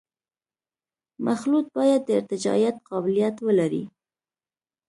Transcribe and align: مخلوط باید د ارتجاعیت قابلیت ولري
مخلوط 1.25 1.65
باید 1.77 2.01
د 2.05 2.09
ارتجاعیت 2.19 2.75
قابلیت 2.89 3.35
ولري 3.47 3.83